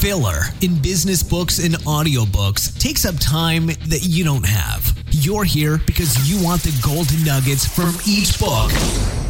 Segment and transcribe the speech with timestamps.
[0.00, 4.96] Filler in business books and audiobooks takes up time that you don't have.
[5.10, 8.72] You're here because you want the golden nuggets from each book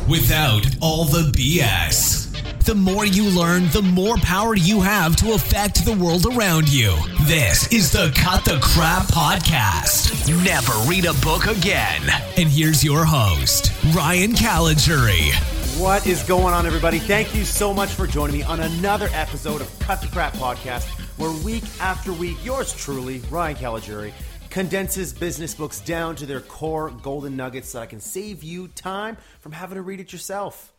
[0.08, 2.28] without all the BS.
[2.64, 6.94] The more you learn, the more power you have to affect the world around you.
[7.22, 10.28] This is the Cut the Crap Podcast.
[10.44, 12.02] Never read a book again.
[12.36, 15.59] And here's your host, Ryan Caligiuri.
[15.80, 16.98] What is going on, everybody?
[16.98, 20.86] Thank you so much for joining me on another episode of Cut the Crap Podcast,
[21.18, 24.12] where week after week, yours truly, Ryan Caligiuri,
[24.50, 28.68] condenses business books down to their core golden nuggets so that I can save you
[28.68, 30.70] time from having to read it yourself.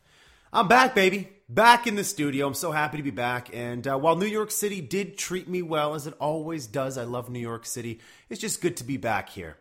[0.53, 1.29] I'm back, baby.
[1.49, 2.45] Back in the studio.
[2.45, 3.49] I'm so happy to be back.
[3.51, 7.05] And uh, while New York City did treat me well, as it always does, I
[7.05, 7.99] love New York City.
[8.29, 9.57] It's just good to be back here.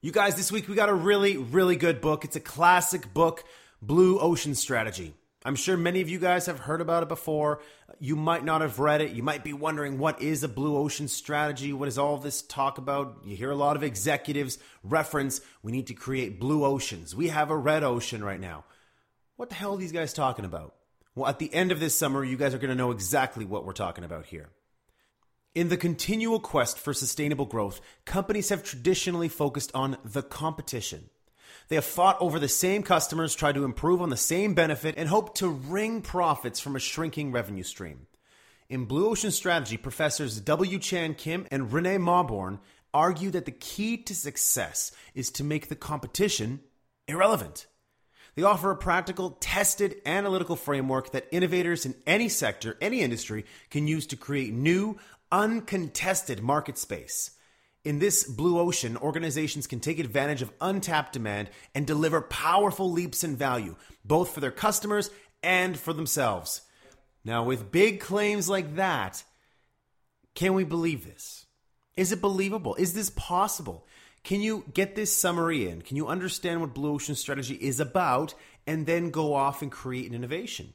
[0.00, 2.24] You guys, this week we got a really, really good book.
[2.24, 3.44] It's a classic book
[3.86, 5.12] Blue Ocean Strategy.
[5.44, 7.60] I'm sure many of you guys have heard about it before.
[8.00, 9.12] You might not have read it.
[9.12, 11.70] You might be wondering what is a blue ocean strategy?
[11.74, 13.18] What is all this talk about?
[13.26, 17.14] You hear a lot of executives reference we need to create blue oceans.
[17.14, 18.64] We have a red ocean right now.
[19.36, 20.76] What the hell are these guys talking about?
[21.14, 23.66] Well, at the end of this summer, you guys are going to know exactly what
[23.66, 24.48] we're talking about here.
[25.54, 31.10] In the continual quest for sustainable growth, companies have traditionally focused on the competition.
[31.68, 35.08] They have fought over the same customers, tried to improve on the same benefit, and
[35.08, 38.06] hope to wring profits from a shrinking revenue stream.
[38.68, 40.78] In Blue Ocean Strategy, professors W.
[40.78, 42.58] Chan Kim and Renee Mauborgne
[42.92, 46.60] argue that the key to success is to make the competition
[47.08, 47.66] irrelevant.
[48.34, 53.86] They offer a practical, tested analytical framework that innovators in any sector, any industry, can
[53.86, 54.98] use to create new,
[55.30, 57.30] uncontested market space.
[57.84, 63.22] In this blue ocean, organizations can take advantage of untapped demand and deliver powerful leaps
[63.22, 65.10] in value, both for their customers
[65.42, 66.62] and for themselves.
[67.26, 69.22] Now, with big claims like that,
[70.34, 71.44] can we believe this?
[71.94, 72.74] Is it believable?
[72.76, 73.86] Is this possible?
[74.24, 75.82] Can you get this summary in?
[75.82, 78.34] Can you understand what Blue Ocean Strategy is about
[78.66, 80.72] and then go off and create an innovation?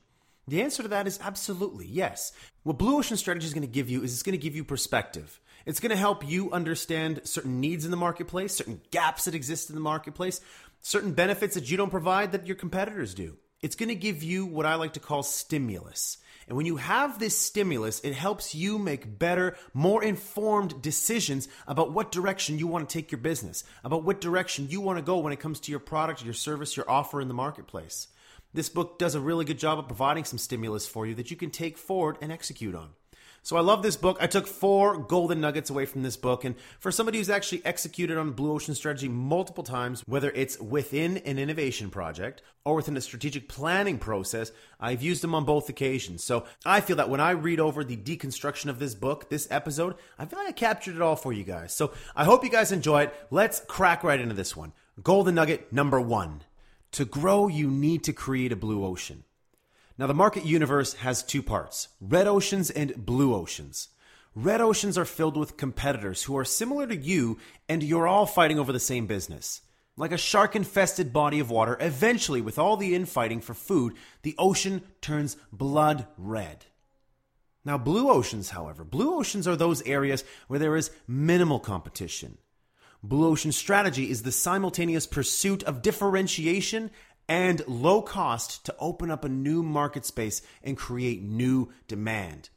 [0.48, 2.32] The answer to that is absolutely yes.
[2.62, 4.64] What Blue Ocean Strategy is going to give you is it's going to give you
[4.64, 5.40] perspective.
[5.70, 9.70] It's going to help you understand certain needs in the marketplace, certain gaps that exist
[9.70, 10.42] in the marketplace,
[10.82, 13.38] certain benefits that you don't provide that your competitors do.
[13.62, 16.18] It's going to give you what I like to call stimulus.
[16.48, 21.92] And when you have this stimulus, it helps you make better, more informed decisions about
[21.92, 25.20] what direction you want to take your business, about what direction you want to go
[25.20, 28.08] when it comes to your product, your service, your offer in the marketplace.
[28.56, 31.38] This book does a really good job of providing some stimulus for you that you
[31.38, 32.90] can take forward and execute on.
[33.42, 34.18] So I love this book.
[34.20, 36.44] I took four golden nuggets away from this book.
[36.44, 41.18] And for somebody who's actually executed on Blue Ocean Strategy multiple times, whether it's within
[41.18, 46.24] an innovation project or within a strategic planning process, I've used them on both occasions.
[46.24, 49.96] So I feel that when I read over the deconstruction of this book, this episode,
[50.18, 51.74] I feel like I captured it all for you guys.
[51.74, 53.28] So I hope you guys enjoy it.
[53.32, 54.74] Let's crack right into this one.
[55.02, 56.42] Golden nugget number one.
[56.94, 59.24] To grow, you need to create a blue ocean.
[60.00, 63.90] Now, the market universe has two parts red oceans and blue oceans.
[64.34, 67.38] Red oceans are filled with competitors who are similar to you,
[67.68, 69.60] and you're all fighting over the same business.
[69.98, 74.36] Like a shark infested body of water, eventually, with all the infighting for food, the
[74.38, 76.64] ocean turns blood red.
[77.66, 82.38] Now, blue oceans, however, blue oceans are those areas where there is minimal competition.
[83.04, 86.92] Blue ocean strategy is the simultaneous pursuit of differentiation
[87.30, 92.50] and low cost to open up a new market space and create new demand.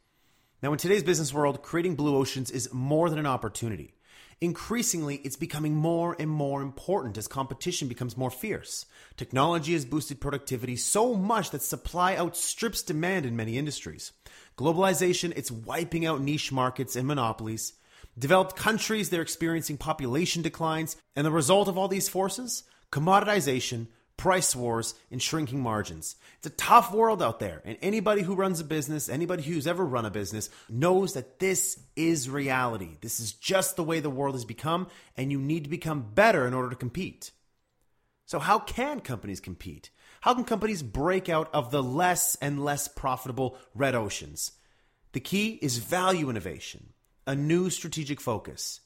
[0.63, 3.93] Now, in today's business world, creating blue oceans is more than an opportunity.
[4.41, 8.85] Increasingly, it's becoming more and more important as competition becomes more fierce.
[9.15, 14.11] Technology has boosted productivity so much that supply outstrips demand in many industries.
[14.57, 17.73] Globalization, it's wiping out niche markets and monopolies.
[18.17, 20.97] Developed countries, they're experiencing population declines.
[21.15, 22.63] And the result of all these forces?
[22.91, 23.87] Commoditization,
[24.17, 26.15] price wars, and shrinking margins.
[26.37, 29.85] It's a tough world out there, and anybody who runs a business, anybody who's ever
[29.85, 32.97] run a business, knows that this is reality.
[33.01, 34.87] This is just the way the world has become,
[35.17, 37.31] and you need to become better in order to compete.
[38.25, 39.89] So, how can companies compete?
[40.21, 44.53] How can companies break out of the less and less profitable red oceans?
[45.11, 46.93] The key is value innovation,
[47.27, 48.79] a new strategic focus.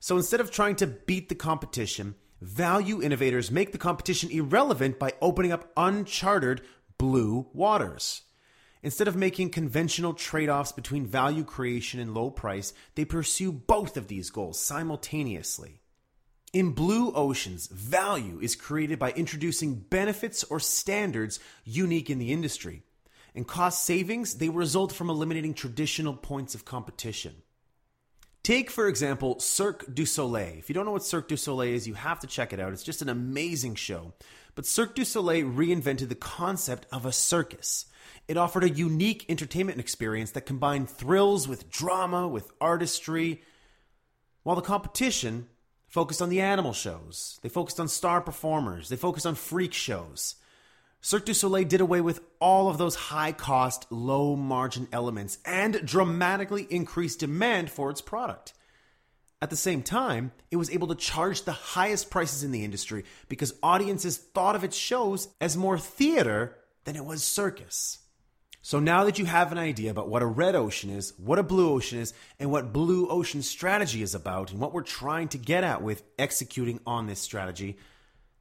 [0.00, 5.12] So instead of trying to beat the competition, value innovators make the competition irrelevant by
[5.20, 6.62] opening up uncharted
[6.98, 8.22] blue waters.
[8.82, 13.96] Instead of making conventional trade offs between value creation and low price, they pursue both
[13.96, 15.80] of these goals simultaneously.
[16.52, 22.82] In blue oceans, value is created by introducing benefits or standards unique in the industry.
[23.34, 27.42] And cost savings, they result from eliminating traditional points of competition.
[28.48, 30.54] Take, for example, Cirque du Soleil.
[30.56, 32.72] If you don't know what Cirque du Soleil is, you have to check it out.
[32.72, 34.14] It's just an amazing show.
[34.54, 37.84] But Cirque du Soleil reinvented the concept of a circus.
[38.26, 43.42] It offered a unique entertainment experience that combined thrills with drama, with artistry,
[44.44, 45.48] while the competition
[45.86, 47.38] focused on the animal shows.
[47.42, 48.88] They focused on star performers.
[48.88, 50.36] They focused on freak shows.
[51.00, 55.80] Cirque du Soleil did away with all of those high cost, low margin elements and
[55.84, 58.52] dramatically increased demand for its product.
[59.40, 63.04] At the same time, it was able to charge the highest prices in the industry
[63.28, 67.98] because audiences thought of its shows as more theater than it was circus.
[68.60, 71.44] So now that you have an idea about what a red ocean is, what a
[71.44, 75.38] blue ocean is, and what blue ocean strategy is about, and what we're trying to
[75.38, 77.78] get at with executing on this strategy,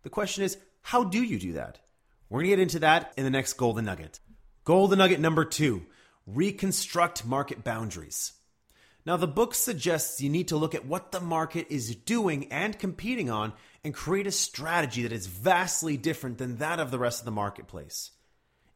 [0.01, 1.79] the question is how do you do that?
[2.29, 4.19] We're going to get into that in the next Golden Nugget.
[4.63, 5.85] Golden Nugget number two
[6.25, 8.33] reconstruct market boundaries.
[9.05, 12.77] Now, the book suggests you need to look at what the market is doing and
[12.77, 17.21] competing on and create a strategy that is vastly different than that of the rest
[17.21, 18.11] of the marketplace.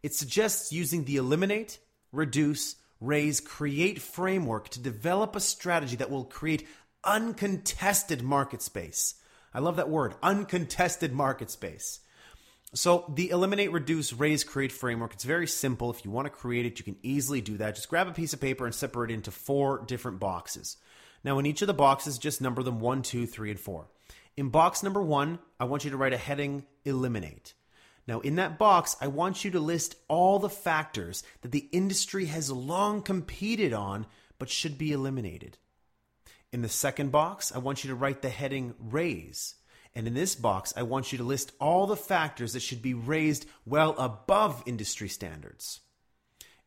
[0.01, 1.79] It suggests using the eliminate,
[2.13, 6.65] reduce, raise, create framework to develop a strategy that will create
[7.03, 9.15] uncontested market space.
[9.53, 11.99] I love that word, uncontested market space.
[12.73, 15.91] So the eliminate, reduce, raise, create framework, it's very simple.
[15.91, 17.75] If you want to create it, you can easily do that.
[17.75, 20.77] Just grab a piece of paper and separate it into four different boxes.
[21.23, 23.87] Now in each of the boxes, just number them one, two, three, and four.
[24.37, 27.53] In box number one, I want you to write a heading eliminate.
[28.07, 32.25] Now, in that box, I want you to list all the factors that the industry
[32.25, 34.07] has long competed on
[34.39, 35.57] but should be eliminated.
[36.51, 39.55] In the second box, I want you to write the heading raise.
[39.93, 42.93] And in this box, I want you to list all the factors that should be
[42.93, 45.81] raised well above industry standards.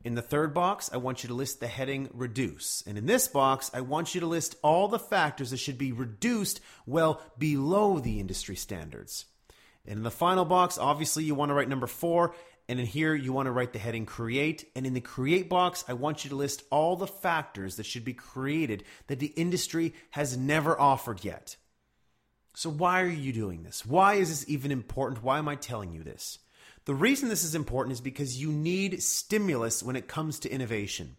[0.05, 2.83] In the third box, I want you to list the heading reduce.
[2.87, 5.93] And in this box, I want you to list all the factors that should be
[5.93, 9.25] reduced well below the industry standards.
[9.87, 12.35] And in the final box, obviously, you want to write number four.
[12.69, 14.71] And in here, you want to write the heading create.
[14.77, 18.05] And in the create box, I want you to list all the factors that should
[18.05, 21.57] be created that the industry has never offered yet.
[22.55, 23.85] So, why are you doing this?
[23.85, 25.25] Why is this even important?
[25.25, 26.39] Why am I telling you this?
[26.85, 31.17] The reason this is important is because you need stimulus when it comes to innovation.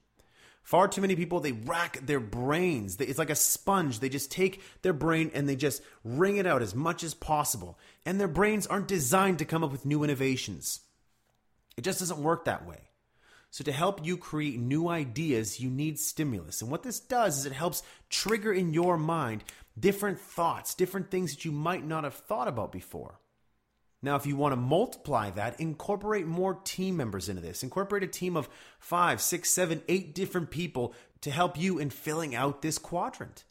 [0.64, 3.00] Far too many people, they rack their brains.
[3.00, 4.00] It's like a sponge.
[4.00, 7.78] They just take their brain and they just wring it out as much as possible.
[8.06, 10.80] And their brains aren't designed to come up with new innovations.
[11.78, 12.80] It just doesn't work that way.
[13.56, 16.62] So, to help you create new ideas, you need stimulus.
[16.62, 19.46] And what this does is it helps trigger in your mind
[19.80, 23.18] different thoughts, different things that you might not have thought about before.
[24.02, 27.64] Now, if you want to multiply that, incorporate more team members into this.
[27.64, 32.36] Incorporate a team of five, six, seven, eight different people to help you in filling
[32.36, 33.46] out this quadrant.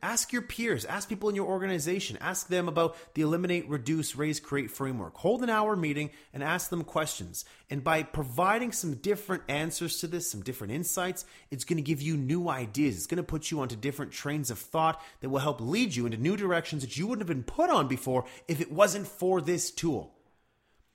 [0.00, 4.38] Ask your peers, ask people in your organization, ask them about the eliminate, reduce, raise,
[4.38, 5.16] create framework.
[5.16, 7.44] Hold an hour meeting and ask them questions.
[7.68, 12.00] And by providing some different answers to this, some different insights, it's going to give
[12.00, 12.96] you new ideas.
[12.96, 16.06] It's going to put you onto different trains of thought that will help lead you
[16.06, 19.40] into new directions that you wouldn't have been put on before if it wasn't for
[19.40, 20.14] this tool.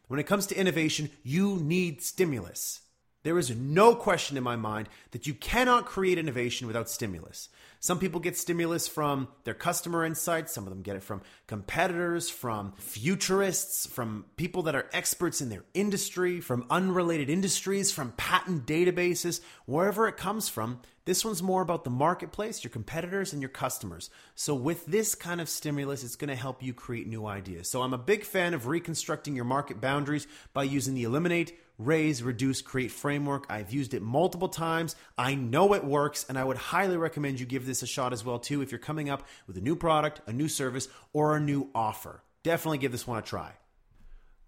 [0.08, 2.83] When it comes to innovation, you need stimulus.
[3.24, 7.50] There is no question in my mind that you cannot create innovation without stimulus.
[7.80, 10.54] Some people get stimulus from their customer insights.
[10.54, 15.50] Some of them get it from competitors, from futurists, from people that are experts in
[15.50, 20.80] their industry, from unrelated industries, from patent databases, wherever it comes from.
[21.06, 24.10] This one's more about the marketplace, your competitors, and your customers.
[24.36, 27.70] So, with this kind of stimulus, it's going to help you create new ideas.
[27.70, 32.24] So, I'm a big fan of reconstructing your market boundaries by using the Eliminate raise,
[32.24, 33.46] reduce, create framework.
[33.50, 34.96] I've used it multiple times.
[35.18, 38.24] I know it works, and I would highly recommend you give this a shot as
[38.24, 41.40] well too if you're coming up with a new product, a new service, or a
[41.40, 42.24] new offer.
[42.44, 43.52] Definitely give this one a try.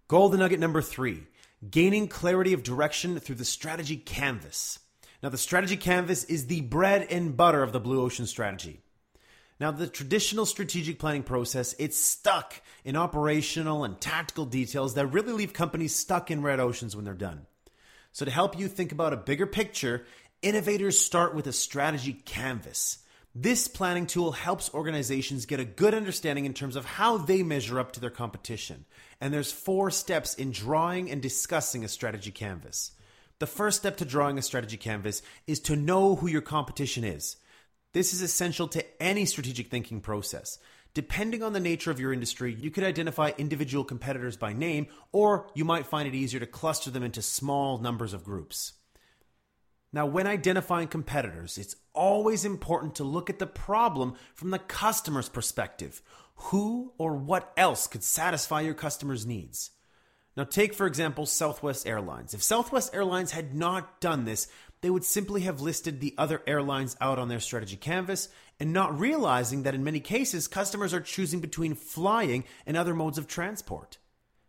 [0.08, 1.24] Golden nugget number three
[1.70, 4.80] gaining clarity of direction through the strategy canvas.
[5.24, 8.82] Now, the strategy canvas is the bread and butter of the Blue Ocean strategy.
[9.60, 15.32] Now, the traditional strategic planning process, it's stuck in operational and tactical details that really
[15.32, 17.46] leave companies stuck in red oceans when they're done.
[18.12, 20.06] So, to help you think about a bigger picture,
[20.42, 23.00] innovators start with a strategy canvas.
[23.34, 27.80] This planning tool helps organizations get a good understanding in terms of how they measure
[27.80, 28.86] up to their competition.
[29.20, 32.92] And there's four steps in drawing and discussing a strategy canvas.
[33.40, 37.36] The first step to drawing a strategy canvas is to know who your competition is.
[37.96, 40.60] This is essential to any strategic thinking process.
[40.94, 45.48] Depending on the nature of your industry, you could identify individual competitors by name, or
[45.56, 48.74] you might find it easier to cluster them into small numbers of groups.
[49.94, 55.30] Now, when identifying competitors, it's always important to look at the problem from the customer's
[55.30, 56.02] perspective.
[56.36, 59.72] Who or what else could satisfy your customer's needs?
[60.36, 62.34] Now, take for example Southwest Airlines.
[62.34, 64.50] If Southwest Airlines had not done this,
[64.86, 69.00] they would simply have listed the other airlines out on their strategy canvas and not
[69.00, 73.98] realizing that in many cases, customers are choosing between flying and other modes of transport.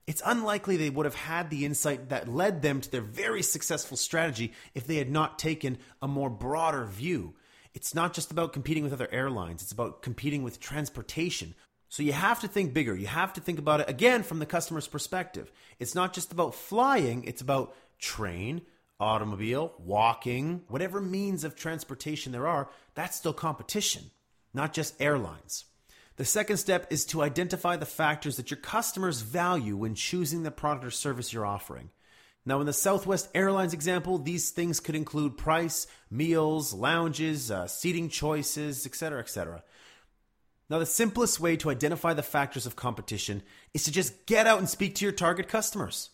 [0.07, 3.97] It's unlikely they would have had the insight that led them to their very successful
[3.97, 7.35] strategy if they had not taken a more broader view.
[7.73, 11.55] It's not just about competing with other airlines, it's about competing with transportation,
[11.89, 12.95] so you have to think bigger.
[12.95, 15.51] You have to think about it again from the customer's perspective.
[15.79, 18.63] It's not just about flying, it's about train,
[18.99, 24.11] automobile, walking, whatever means of transportation there are, that's still competition,
[24.55, 25.65] not just airlines.
[26.17, 30.51] The second step is to identify the factors that your customers value when choosing the
[30.51, 31.91] product or service you're offering.
[32.47, 38.09] Now, in the Southwest Airlines example, these things could include price, meals, lounges, uh, seating
[38.09, 39.63] choices, etc., etc.
[40.71, 43.43] Now, the simplest way to identify the factors of competition
[43.75, 46.11] is to just get out and speak to your target customers.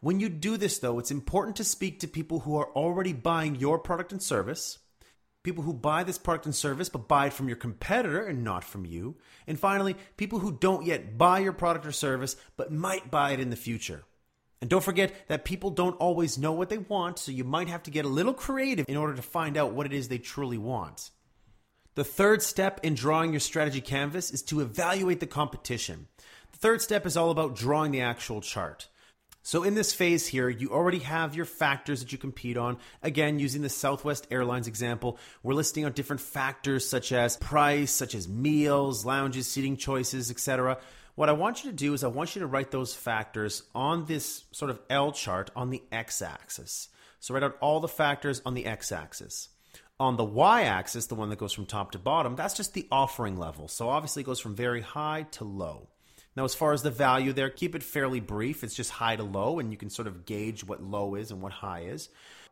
[0.00, 3.56] When you do this, though, it's important to speak to people who are already buying
[3.56, 4.78] your product and service,
[5.42, 8.64] people who buy this product and service but buy it from your competitor and not
[8.64, 9.16] from you,
[9.46, 13.40] and finally, people who don't yet buy your product or service but might buy it
[13.40, 14.04] in the future.
[14.62, 17.82] And don't forget that people don't always know what they want, so you might have
[17.84, 20.58] to get a little creative in order to find out what it is they truly
[20.58, 21.10] want.
[21.94, 26.08] The third step in drawing your strategy canvas is to evaluate the competition.
[26.52, 28.88] The third step is all about drawing the actual chart.
[29.42, 32.76] So, in this phase here, you already have your factors that you compete on.
[33.02, 38.14] Again, using the Southwest Airlines example, we're listing out different factors such as price, such
[38.14, 40.78] as meals, lounges, seating choices, etc.
[41.14, 44.04] What I want you to do is I want you to write those factors on
[44.04, 46.88] this sort of L chart on the x axis.
[47.18, 49.48] So, write out all the factors on the x axis.
[49.98, 52.88] On the y axis, the one that goes from top to bottom, that's just the
[52.90, 53.68] offering level.
[53.68, 55.88] So obviously it goes from very high to low.
[56.36, 58.62] Now, as far as the value there, keep it fairly brief.
[58.62, 61.42] It's just high to low, and you can sort of gauge what low is and
[61.42, 62.08] what high is.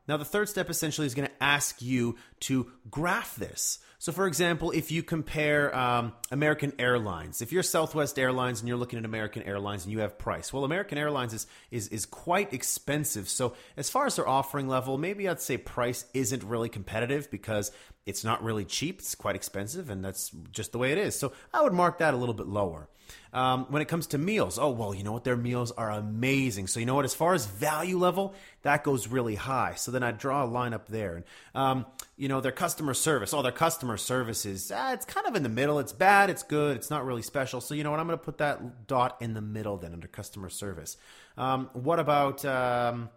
[0.08, 3.78] Now, the third step essentially is going to ask you to graph this.
[3.98, 8.78] So, for example, if you compare um, American Airlines, if you're Southwest Airlines and you're
[8.78, 12.54] looking at American Airlines and you have price, well, American Airlines is is is quite
[12.54, 13.28] expensive.
[13.28, 17.70] So, as far as their offering level, maybe I'd say price isn't really competitive because
[18.06, 19.00] it's not really cheap.
[19.00, 21.18] It's quite expensive, and that's just the way it is.
[21.18, 22.88] So, I would mark that a little bit lower.
[23.32, 25.24] Um, when it comes to meals, oh, well, you know what?
[25.24, 26.66] Their meals are amazing.
[26.66, 27.04] So, you know what?
[27.04, 29.74] As far as value level, that goes really high.
[29.74, 31.16] So then I draw a line up there.
[31.16, 35.26] And, um, you know, their customer service, oh, their customer service is, ah, it's kind
[35.26, 35.78] of in the middle.
[35.78, 36.30] It's bad.
[36.30, 36.76] It's good.
[36.76, 37.60] It's not really special.
[37.60, 38.00] So, you know what?
[38.00, 40.96] I'm going to put that dot in the middle then under customer service.
[41.36, 43.10] Um, what about, um,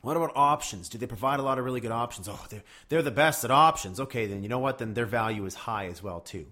[0.00, 0.88] what about options?
[0.88, 2.28] Do they provide a lot of really good options?
[2.28, 4.00] Oh, they're, they're the best at options.
[4.00, 4.78] Okay, then you know what?
[4.78, 6.46] Then their value is high as well, too.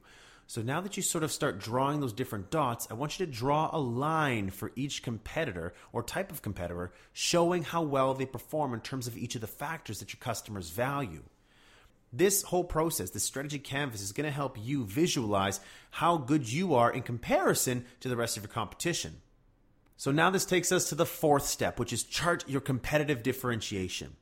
[0.46, 3.32] So now that you sort of start drawing those different dots, I want you to
[3.32, 8.74] draw a line for each competitor or type of competitor, showing how well they perform
[8.74, 11.22] in terms of each of the factors that your customers value.
[12.12, 15.60] This whole process, this strategy canvas, is going to help you visualize
[15.90, 19.20] how good you are in comparison to the rest of your competition.
[19.96, 24.16] So now this takes us to the fourth step, which is chart your competitive differentiation.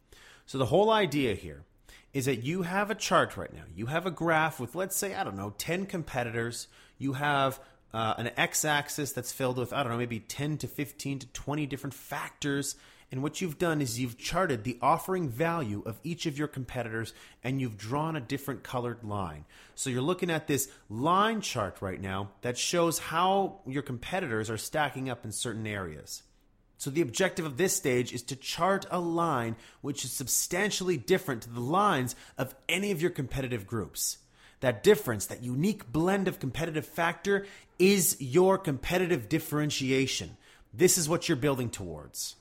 [0.46, 1.64] So the whole idea here
[2.12, 3.62] is that you have a chart right now.
[3.74, 6.68] You have a graph with, let's say, I don't know, 10 competitors.
[6.98, 7.58] You have
[7.94, 11.26] uh, an x axis that's filled with, I don't know, maybe 10 to 15 to
[11.28, 12.76] 20 different factors.
[13.10, 17.12] And what you've done is you've charted the offering value of each of your competitors
[17.44, 19.44] and you've drawn a different colored line.
[19.74, 24.56] So you're looking at this line chart right now that shows how your competitors are
[24.56, 26.22] stacking up in certain areas.
[26.82, 31.42] So the objective of this stage is to chart a line which is substantially different
[31.42, 34.18] to the lines of any of your competitive groups.
[34.58, 37.46] That difference, that unique blend of competitive factor
[37.78, 40.36] is your competitive differentiation.
[40.74, 42.34] This is what you're building towards.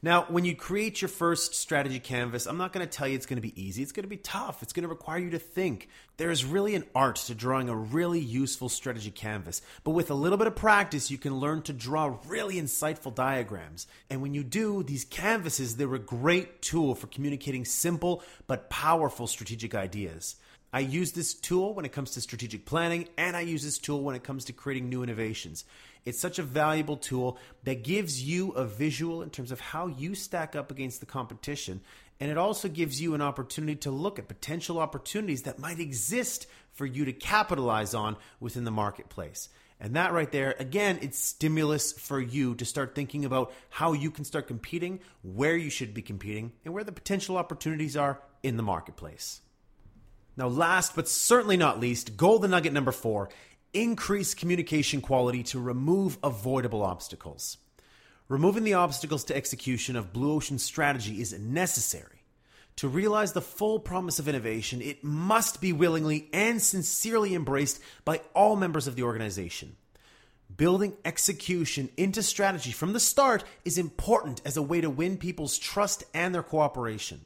[0.00, 3.26] Now, when you create your first strategy canvas, I'm not going to tell you it's
[3.26, 3.82] going to be easy.
[3.82, 4.62] It's going to be tough.
[4.62, 5.88] It's going to require you to think.
[6.18, 9.60] There is really an art to drawing a really useful strategy canvas.
[9.82, 13.88] But with a little bit of practice, you can learn to draw really insightful diagrams.
[14.08, 19.26] And when you do, these canvases, they're a great tool for communicating simple but powerful
[19.26, 20.36] strategic ideas.
[20.72, 24.02] I use this tool when it comes to strategic planning, and I use this tool
[24.02, 25.64] when it comes to creating new innovations.
[26.08, 30.14] It's such a valuable tool that gives you a visual in terms of how you
[30.14, 31.80] stack up against the competition.
[32.20, 36.46] And it also gives you an opportunity to look at potential opportunities that might exist
[36.72, 39.48] for you to capitalize on within the marketplace.
[39.80, 44.10] And that right there, again, it's stimulus for you to start thinking about how you
[44.10, 48.56] can start competing, where you should be competing, and where the potential opportunities are in
[48.56, 49.40] the marketplace.
[50.36, 53.28] Now, last but certainly not least, golden nugget number four
[53.72, 57.58] increase communication quality to remove avoidable obstacles.
[58.28, 62.22] Removing the obstacles to execution of Blue Ocean strategy is necessary.
[62.76, 68.20] To realize the full promise of innovation, it must be willingly and sincerely embraced by
[68.34, 69.76] all members of the organization.
[70.56, 75.58] Building execution into strategy from the start is important as a way to win people's
[75.58, 77.22] trust and their cooperation.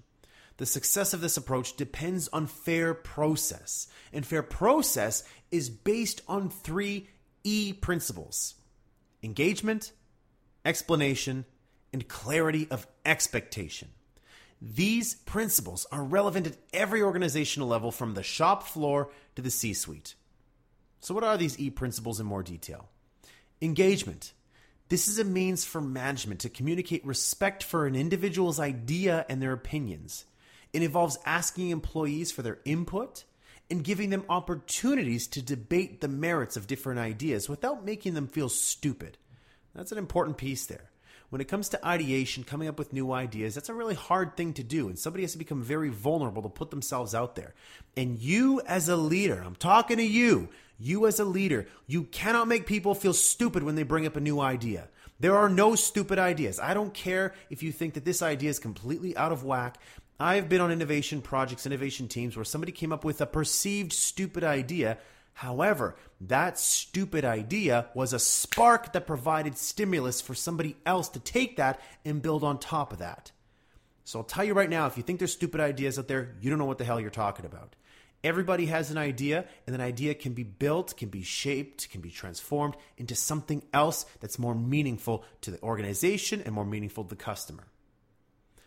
[0.59, 6.51] The success of this approach depends on fair process, and fair process is based on
[6.51, 7.09] three
[7.45, 8.55] E principles
[9.23, 9.93] engagement,
[10.65, 11.45] explanation,
[11.93, 13.89] and clarity of expectation.
[14.61, 19.75] These principles are relevant at every organizational level from the shop floor to the C
[19.75, 20.15] suite.
[21.01, 22.89] So, what are these E principles in more detail?
[23.61, 24.33] Engagement.
[24.89, 29.53] This is a means for management to communicate respect for an individual's idea and their
[29.53, 30.27] opinions.
[30.73, 33.25] It involves asking employees for their input
[33.71, 38.49] and giving them opportunities to debate the merits of different ideas without making them feel
[38.49, 39.19] stupid.
[39.75, 40.91] That's an important piece there.
[41.31, 44.53] When it comes to ideation, coming up with new ideas, that's a really hard thing
[44.55, 44.89] to do.
[44.89, 47.55] And somebody has to become very vulnerable to put themselves out there.
[47.97, 52.49] And you, as a leader, I'm talking to you, you as a leader, you cannot
[52.49, 54.89] make people feel stupid when they bring up a new idea.
[55.21, 56.59] There are no stupid ideas.
[56.59, 59.79] I don't care if you think that this idea is completely out of whack.
[60.23, 64.45] I've been on innovation projects, innovation teams where somebody came up with a perceived stupid
[64.45, 64.99] idea
[65.35, 71.57] However, that stupid idea was a spark that provided stimulus for somebody else to take
[71.57, 73.33] that and build on top of that.
[74.05, 76.51] So I'll tell you right now if you think there's stupid ideas out there, you
[76.51, 77.77] don't know what the hell you're talking about.
[78.25, 82.11] Everybody has an idea, and that idea can be built, can be shaped, can be
[82.11, 87.17] transformed into something else that's more meaningful to the organization and more meaningful to the
[87.17, 87.65] customer.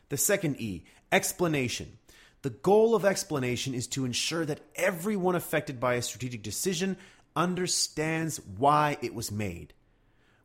[0.10, 1.98] The second E, explanation.
[2.42, 6.98] The goal of explanation is to ensure that everyone affected by a strategic decision
[7.36, 9.74] understands why it was made.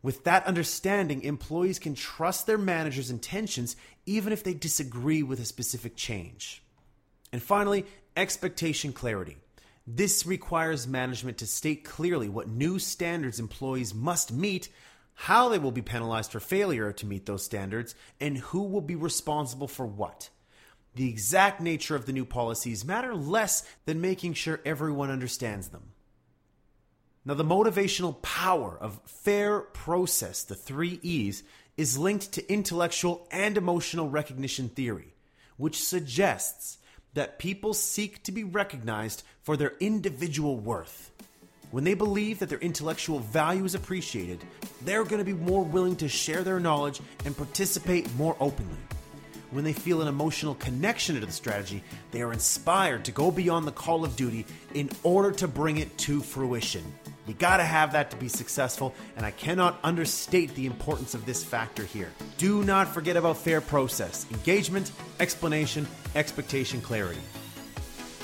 [0.03, 5.45] With that understanding, employees can trust their manager's intentions even if they disagree with a
[5.45, 6.63] specific change.
[7.33, 7.85] And finally,
[8.17, 9.37] expectation clarity.
[9.87, 14.69] This requires management to state clearly what new standards employees must meet,
[15.25, 18.95] how they will be penalized for failure to meet those standards, and who will be
[18.95, 20.31] responsible for what.
[20.95, 25.91] The exact nature of the new policies matter less than making sure everyone understands them.
[27.27, 31.43] Now, the motivational power of fair process, the three E's,
[31.77, 35.13] is linked to intellectual and emotional recognition theory,
[35.59, 36.79] which suggests
[37.13, 41.11] that people seek to be recognized for their individual worth.
[41.71, 44.43] When they believe that their intellectual value is appreciated,
[44.83, 48.77] they're going to be more willing to share their knowledge and participate more openly.
[49.53, 53.67] When they feel an emotional connection to the strategy, they are inspired to go beyond
[53.67, 56.85] the call of duty in order to bring it to fruition.
[57.29, 61.45] You gotta have that to be successful, and I cannot understate the importance of this
[61.45, 62.11] factor here.
[62.39, 67.21] Do not forget about fair process, engagement, explanation, expectation, clarity.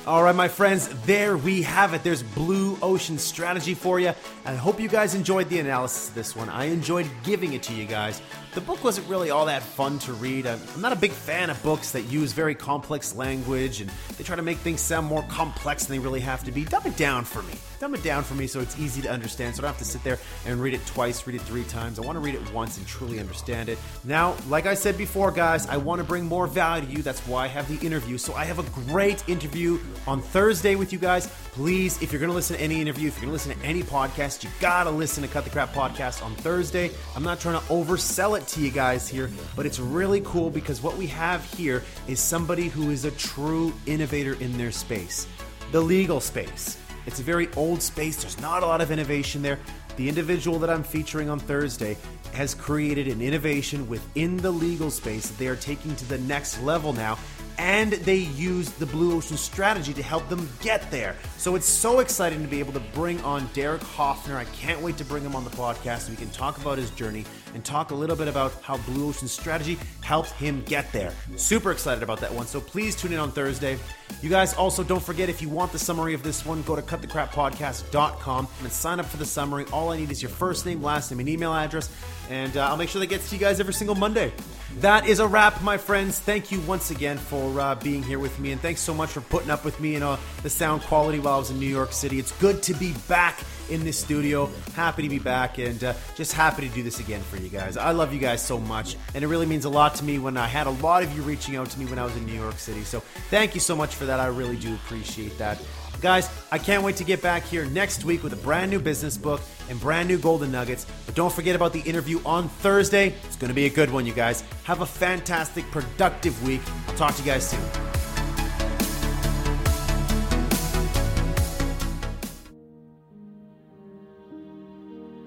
[0.07, 2.05] All right, my friends, there we have it.
[2.05, 4.13] There's Blue Ocean Strategy for you.
[4.45, 6.49] I hope you guys enjoyed the analysis of this one.
[6.49, 8.23] I enjoyed giving it to you guys.
[8.55, 10.47] The book wasn't really all that fun to read.
[10.47, 14.37] I'm not a big fan of books that use very complex language and they try
[14.37, 16.65] to make things sound more complex than they really have to be.
[16.65, 17.53] Dumb it down for me.
[17.81, 19.85] Dumb it down for me so it's easy to understand so I don't have to
[19.85, 21.99] sit there and read it twice, read it three times.
[21.99, 23.77] I want to read it once and truly understand it.
[24.05, 27.03] Now, like I said before, guys, I want to bring more value to you.
[27.03, 28.17] That's why I have the interview.
[28.17, 31.27] So I have a great interview on Thursday with you guys.
[31.53, 33.67] Please, if you're going to listen to any interview, if you're going to listen to
[33.67, 36.91] any podcast, you got to listen to Cut the Crap podcast on Thursday.
[37.15, 40.83] I'm not trying to oversell it to you guys here, but it's really cool because
[40.83, 45.27] what we have here is somebody who is a true innovator in their space,
[45.73, 46.79] the legal space.
[47.07, 49.59] It's a very old space, there's not a lot of innovation there.
[49.97, 51.97] The individual that I'm featuring on Thursday
[52.35, 56.63] has created an innovation within the legal space that they are taking to the next
[56.63, 57.17] level now
[57.59, 61.17] and they used the Blue Ocean strategy to help them get there.
[61.39, 64.37] So it's so exciting to be able to bring on Derek Hoffner.
[64.37, 66.91] I can't wait to bring him on the podcast so we can talk about his
[66.91, 71.13] journey and talk a little bit about how Blue Ocean strategy helped him get there.
[71.37, 72.47] Super excited about that one.
[72.47, 73.79] So please tune in on Thursday.
[74.23, 76.83] You guys also don't forget if you want the summary of this one, go to
[76.83, 79.65] cutthecrappodcast.com and sign up for the summary.
[79.73, 81.91] All I need is your first name, last name, and email address,
[82.31, 84.33] and uh, I'll make sure that gets to you guys every single Monday.
[84.81, 86.19] That is a wrap, my friends.
[86.19, 89.23] Thank you once again for uh, being here with me, and thanks so much for
[89.23, 91.93] putting up with me and uh, the sound quality while I was in New York
[91.93, 92.19] City.
[92.19, 94.51] It's good to be back in this studio.
[94.75, 97.79] Happy to be back, and uh, just happy to do this again for you guys.
[97.79, 100.37] I love you guys so much, and it really means a lot to me when
[100.37, 102.35] I had a lot of you reaching out to me when I was in New
[102.39, 102.85] York City.
[102.85, 104.21] So thank you so much for that.
[104.21, 105.59] I really do appreciate that.
[106.03, 109.17] Guys, I can't wait to get back here next week with a brand new business
[109.17, 110.87] book and brand new golden nuggets.
[111.07, 113.15] But don't forget about the interview on Thursday.
[113.25, 114.45] It's going to be a good one, you guys.
[114.65, 116.61] Have a fantastic, productive week.
[116.89, 117.61] I'll talk to you guys soon.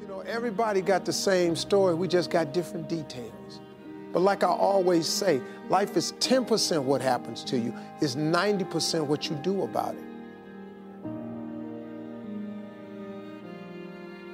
[0.01, 3.60] You know, everybody got the same story, we just got different details.
[4.13, 9.29] But like I always say, life is 10% what happens to you, is 90% what
[9.29, 10.09] you do about it.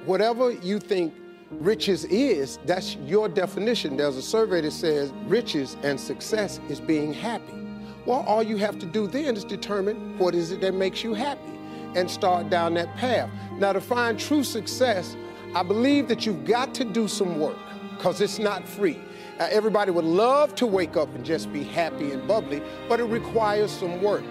[0.06, 1.12] Whatever you think
[1.50, 3.96] riches is, that's your definition.
[3.96, 7.54] There's a survey that says riches and success is being happy.
[8.06, 11.12] Well, all you have to do then is determine what is it that makes you
[11.12, 11.58] happy
[11.96, 13.28] and start down that path.
[13.58, 15.16] Now, to find true success,
[15.56, 17.58] I believe that you've got to do some work
[17.96, 19.00] because it's not free.
[19.40, 23.04] Uh, everybody would love to wake up and just be happy and bubbly, but it
[23.04, 24.22] requires some work.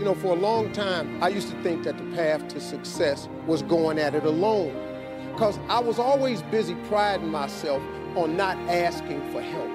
[0.00, 3.28] You know, for a long time, I used to think that the path to success
[3.46, 4.72] was going at it alone
[5.30, 7.82] because I was always busy priding myself
[8.16, 9.68] on not asking for help.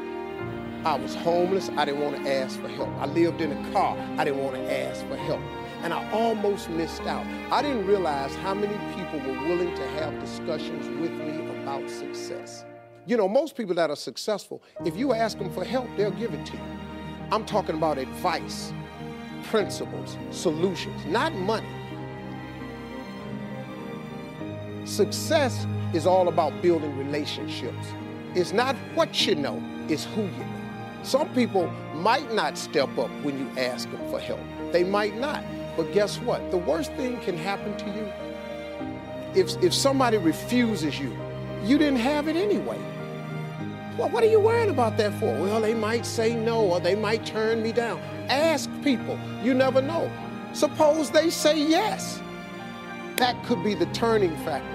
[0.84, 2.90] I was homeless, I didn't want to ask for help.
[2.98, 5.42] I lived in a car, I didn't want to ask for help.
[5.84, 7.28] And I almost missed out.
[7.52, 12.66] I didn't realize how many people were willing to have discussions with me about success.
[13.06, 16.34] You know, most people that are successful, if you ask them for help, they'll give
[16.34, 16.64] it to you.
[17.32, 18.74] I'm talking about advice,
[19.46, 21.68] principles, solutions, not money.
[24.86, 27.88] Success is all about building relationships.
[28.36, 31.02] It's not what you know, it's who you know.
[31.04, 34.40] Some people might not step up when you ask them for help.
[34.72, 35.44] They might not.
[35.78, 36.52] But guess what?
[36.52, 38.12] The worst thing can happen to you
[39.36, 41.16] if, if somebody refuses you,
[41.64, 42.80] you didn't have it anyway.
[43.98, 45.34] Well, what are you worrying about that for?
[45.40, 48.02] Well, they might say no or they might turn me down.
[48.28, 49.18] Ask people.
[49.42, 50.12] You never know.
[50.52, 52.22] Suppose they say yes.
[53.16, 54.68] That could be the turning factor.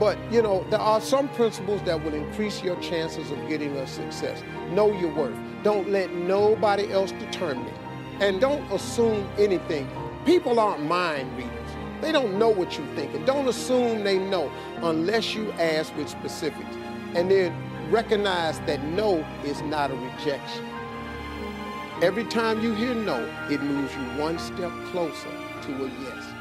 [0.00, 3.86] But, you know, there are some principles that will increase your chances of getting a
[3.86, 4.42] success.
[4.70, 5.38] Know your worth.
[5.62, 7.74] Don't let nobody else determine it.
[8.20, 9.86] And don't assume anything.
[10.24, 11.52] People aren't mind readers.
[12.00, 13.24] They don't know what you're thinking.
[13.26, 14.50] Don't assume they know
[14.82, 16.74] unless you ask with specifics.
[17.14, 17.54] And then
[17.92, 20.64] recognize that no is not a rejection.
[22.00, 25.28] Every time you hear no, it moves you one step closer
[25.62, 26.31] to a yes.